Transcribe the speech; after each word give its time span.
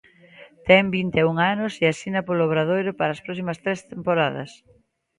Ten 0.67 0.83
vinte 0.97 1.17
e 1.21 1.27
un 1.31 1.35
anos 1.53 1.73
e 1.83 1.85
asina 1.87 2.21
polo 2.27 2.45
Obradoiro 2.47 2.91
para 2.99 3.11
as 3.15 3.23
próximas 3.25 3.57
tres 3.63 3.79
temporadas. 3.91 4.49